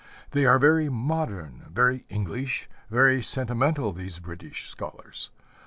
[0.31, 5.29] They are very modern, very English, very sentimental, these British scholars.